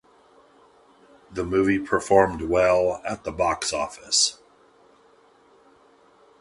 [1.31, 4.39] The movie performed well at the box office.